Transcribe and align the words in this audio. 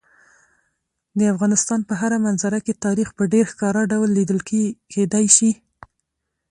د 1.17 1.21
افغانستان 1.33 1.79
په 1.87 1.93
هره 2.01 2.17
منظره 2.25 2.59
کې 2.65 2.81
تاریخ 2.85 3.07
په 3.17 3.23
ډېر 3.33 3.45
ښکاره 3.51 3.81
ډول 3.91 4.09
لیدل 4.17 4.39
کېدی 4.93 5.25
شي. 5.35 5.51